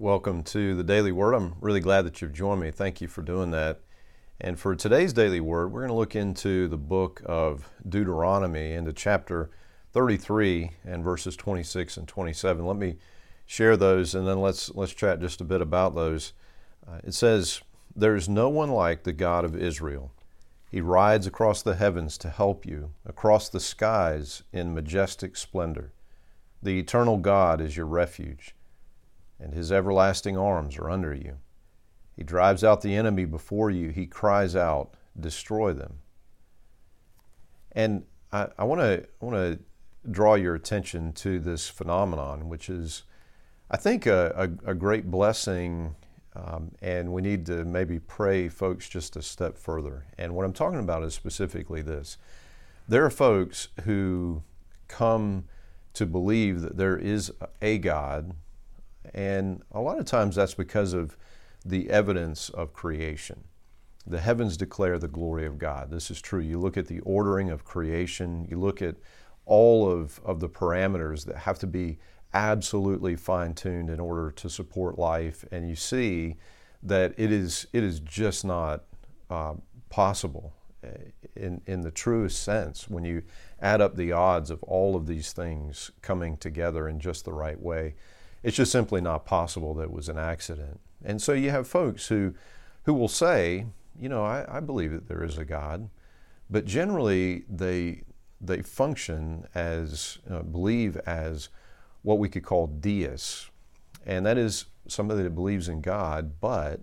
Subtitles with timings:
[0.00, 1.34] Welcome to the Daily Word.
[1.34, 2.70] I'm really glad that you've joined me.
[2.70, 3.82] Thank you for doing that.
[4.40, 8.94] And for today's Daily Word, we're going to look into the book of Deuteronomy, into
[8.94, 9.50] chapter
[9.92, 12.64] 33 and verses 26 and 27.
[12.64, 12.96] Let me
[13.44, 16.32] share those and then let's, let's chat just a bit about those.
[16.88, 17.60] Uh, it says,
[17.94, 20.12] There is no one like the God of Israel.
[20.70, 25.92] He rides across the heavens to help you, across the skies in majestic splendor.
[26.62, 28.54] The eternal God is your refuge
[29.40, 31.38] and his everlasting arms are under you.
[32.14, 33.88] He drives out the enemy before you.
[33.90, 35.94] He cries out, Destroy them.
[37.72, 38.80] And I, I want
[39.20, 39.58] to
[40.10, 43.04] draw your attention to this phenomenon, which is,
[43.70, 44.34] I think, a,
[44.66, 45.94] a, a great blessing.
[46.36, 50.06] Um, and we need to maybe pray, folks, just a step further.
[50.18, 52.18] And what I'm talking about is specifically this
[52.88, 54.42] there are folks who
[54.88, 55.44] come
[55.94, 58.34] to believe that there is a God
[59.14, 61.16] and a lot of times that's because of
[61.64, 63.44] the evidence of creation.
[64.06, 65.90] The heavens declare the glory of God.
[65.90, 66.40] This is true.
[66.40, 68.96] You look at the ordering of creation, you look at
[69.44, 71.98] all of, of the parameters that have to be
[72.32, 76.36] absolutely fine tuned in order to support life, and you see
[76.82, 78.84] that it is, it is just not
[79.28, 79.54] uh,
[79.90, 80.54] possible
[80.84, 80.88] eh,
[81.36, 83.22] in, in the truest sense when you
[83.60, 87.60] add up the odds of all of these things coming together in just the right
[87.60, 87.94] way.
[88.42, 90.80] It's just simply not possible that it was an accident.
[91.04, 92.34] And so you have folks who,
[92.84, 93.66] who will say,
[93.98, 95.88] you know, I, I believe that there is a God,
[96.48, 98.02] but generally they,
[98.40, 101.48] they function as, uh, believe as
[102.02, 103.50] what we could call deists.
[104.06, 106.80] And that is somebody that believes in God, but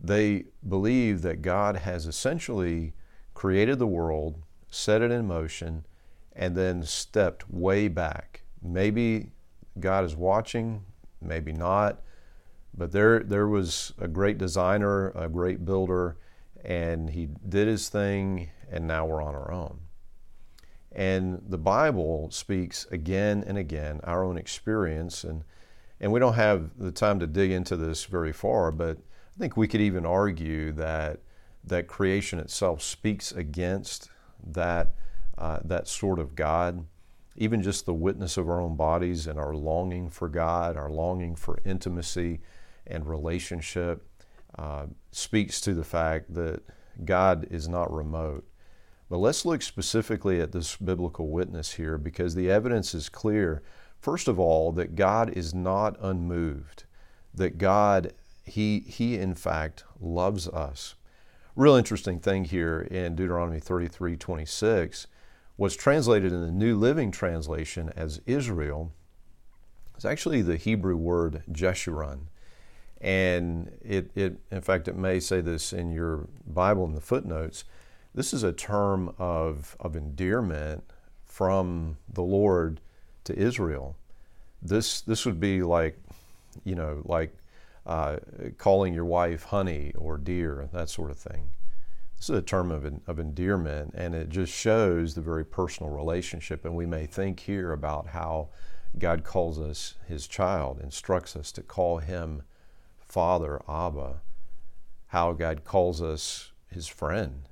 [0.00, 2.92] they believe that God has essentially
[3.34, 5.86] created the world, set it in motion,
[6.34, 9.30] and then stepped way back, maybe
[9.80, 10.82] God is watching,
[11.20, 12.02] maybe not.
[12.76, 16.16] But there, there was a great designer, a great builder,
[16.64, 19.80] and he did his thing, and now we're on our own.
[20.92, 25.44] And the Bible speaks again and again our own experience, and,
[26.00, 29.56] and we don't have the time to dig into this very far, but I think
[29.56, 31.20] we could even argue that,
[31.64, 34.10] that creation itself speaks against
[34.46, 34.92] that,
[35.36, 36.84] uh, that sort of God
[37.40, 41.36] even just the witness of our own bodies and our longing for God, our longing
[41.36, 42.40] for intimacy
[42.86, 44.04] and relationship,
[44.58, 46.60] uh, speaks to the fact that
[47.04, 48.44] God is not remote.
[49.08, 53.62] But let's look specifically at this biblical witness here because the evidence is clear.
[54.00, 56.84] First of all, that God is not unmoved,
[57.34, 58.12] that God,
[58.44, 60.96] He, he in fact loves us.
[61.54, 65.06] Real interesting thing here in Deuteronomy 33 26
[65.58, 68.92] what's translated in the New Living Translation as Israel
[69.98, 72.28] is actually the Hebrew word Jeshurun.
[73.00, 77.64] And it, it, in fact, it may say this in your Bible in the footnotes.
[78.14, 80.84] This is a term of, of endearment
[81.24, 82.80] from the Lord
[83.24, 83.96] to Israel.
[84.62, 86.00] This, this would be like,
[86.62, 87.36] you know, like
[87.84, 88.18] uh,
[88.58, 91.48] calling your wife honey or dear, that sort of thing
[92.18, 96.64] this is a term of, of endearment, and it just shows the very personal relationship.
[96.64, 98.48] And we may think here about how
[98.98, 102.42] God calls us his child, instructs us to call him
[102.98, 104.20] Father, Abba,
[105.08, 107.42] how God calls us his friend.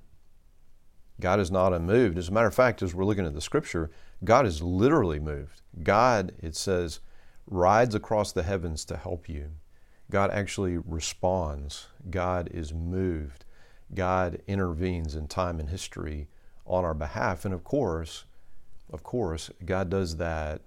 [1.20, 2.18] God is not unmoved.
[2.18, 3.90] As a matter of fact, as we're looking at the scripture,
[4.24, 5.62] God is literally moved.
[5.82, 6.98] God, it says,
[7.46, 9.50] rides across the heavens to help you.
[10.10, 11.86] God actually responds.
[12.10, 13.44] God is moved.
[13.94, 16.28] God intervenes in time and history
[16.66, 17.44] on our behalf.
[17.44, 18.24] And of course,
[18.92, 20.62] of course, God does that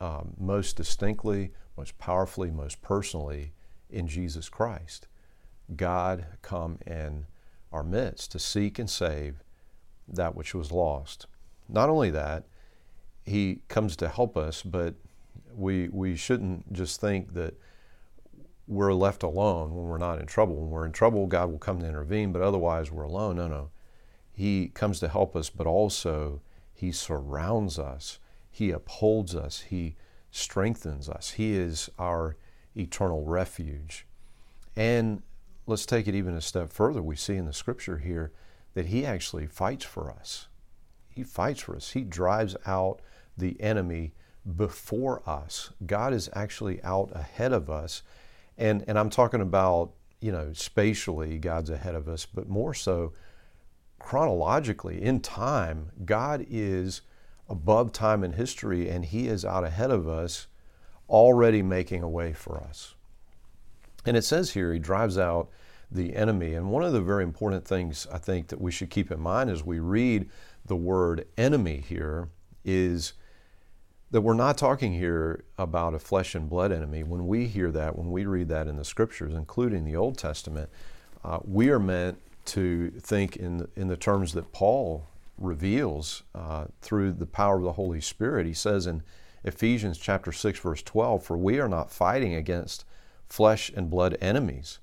[0.00, 3.52] um, most distinctly, most powerfully, most personally
[3.90, 5.06] in Jesus Christ.
[5.76, 7.26] God come in
[7.72, 9.36] our midst to seek and save
[10.08, 11.26] that which was lost.
[11.68, 12.44] Not only that,
[13.24, 14.94] He comes to help us, but
[15.54, 17.54] we, we shouldn't just think that
[18.70, 20.54] we're left alone when we're not in trouble.
[20.54, 23.36] When we're in trouble, God will come to intervene, but otherwise we're alone.
[23.36, 23.70] No, no.
[24.32, 26.40] He comes to help us, but also
[26.72, 29.96] He surrounds us, He upholds us, He
[30.30, 31.30] strengthens us.
[31.32, 32.36] He is our
[32.76, 34.06] eternal refuge.
[34.76, 35.22] And
[35.66, 37.02] let's take it even a step further.
[37.02, 38.30] We see in the scripture here
[38.74, 40.46] that He actually fights for us.
[41.08, 43.00] He fights for us, He drives out
[43.36, 44.12] the enemy
[44.56, 45.70] before us.
[45.84, 48.04] God is actually out ahead of us
[48.60, 53.14] and, and I'm talking about, you know, spatially, God's ahead of us, but more so
[53.98, 57.00] chronologically, in time, God is
[57.48, 60.46] above time and history, and He is out ahead of us,
[61.08, 62.94] already making a way for us.
[64.04, 65.48] And it says here, He drives out
[65.90, 66.52] the enemy.
[66.52, 69.48] And one of the very important things I think that we should keep in mind
[69.48, 70.28] as we read
[70.66, 72.28] the word enemy here
[72.62, 73.14] is
[74.10, 77.02] that we're not talking here about a flesh and blood enemy.
[77.02, 80.68] When we hear that, when we read that in the scriptures, including the Old Testament,
[81.24, 85.06] uh, we are meant to think in, in the terms that Paul
[85.38, 88.46] reveals uh, through the power of the Holy Spirit.
[88.46, 89.02] He says in
[89.44, 92.84] Ephesians chapter 6, verse 12, For we are not fighting against
[93.28, 94.80] flesh and blood enemies,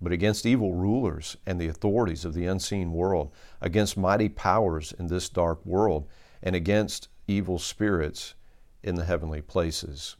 [0.00, 3.30] but against evil rulers and the authorities of the unseen world,
[3.60, 6.08] against mighty powers in this dark world,
[6.42, 8.34] and against evil spirits
[8.82, 10.16] in the heavenly places.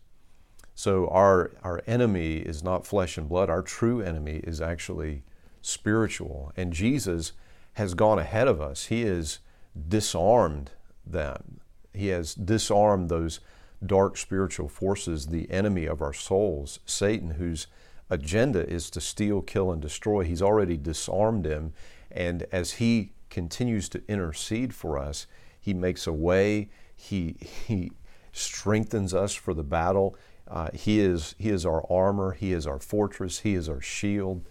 [0.74, 3.50] So our, our enemy is not flesh and blood.
[3.50, 5.22] Our true enemy is actually
[5.60, 6.52] spiritual.
[6.56, 7.32] And Jesus
[7.74, 8.86] has gone ahead of us.
[8.86, 9.40] He has
[9.88, 10.70] disarmed
[11.06, 11.60] them.
[11.92, 13.40] He has disarmed those
[13.84, 17.66] dark spiritual forces, the enemy of our souls, Satan, whose
[18.08, 20.22] agenda is to steal, kill, and destroy.
[20.24, 21.72] He's already disarmed him.
[22.10, 25.26] And as he continues to intercede for us,
[25.60, 26.70] he makes a way.
[26.94, 27.36] He,
[27.66, 27.92] he
[28.32, 30.16] strengthens us for the battle.
[30.48, 34.46] Uh, he, is, he is our armor, He is our fortress, He is our shield.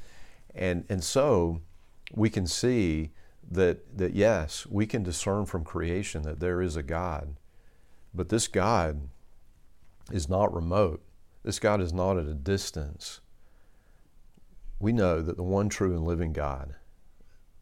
[0.56, 1.62] And, and so
[2.14, 3.12] we can see
[3.50, 7.36] that, that, yes, we can discern from creation that there is a God,
[8.14, 9.10] but this God
[10.12, 11.04] is not remote,
[11.44, 13.20] this God is not at a distance.
[14.80, 16.74] We know that the one true and living God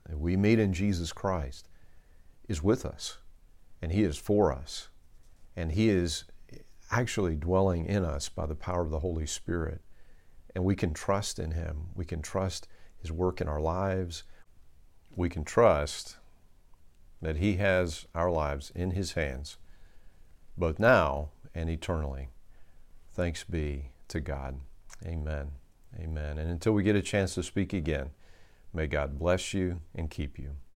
[0.08, 1.68] that we meet in Jesus Christ
[2.48, 3.18] is with us,
[3.82, 4.90] and He is for us.
[5.60, 6.24] And He is
[6.90, 9.82] actually dwelling in us by the power of the Holy Spirit.
[10.56, 11.88] And we can trust in Him.
[11.96, 12.70] We can trust
[13.02, 14.24] His work in our lives.
[15.18, 16.16] We can trust
[17.22, 19.58] that He has our lives in His hands,
[20.58, 22.30] both now and eternally.
[23.12, 24.62] Thanks be to God.
[25.06, 25.52] Amen.
[26.00, 26.38] Amen.
[26.38, 28.12] And until we get a chance to speak again,
[28.74, 30.60] may God bless you and keep you.